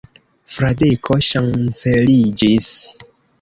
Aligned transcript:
Fradeko 0.53 1.17
ŝanceliĝis. 1.25 2.73